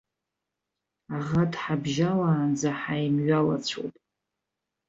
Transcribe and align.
Аӷа 1.15 1.43
дҳабжьалаанӡа 1.51 2.71
ҳаимҩалацәоуп. 2.79 3.93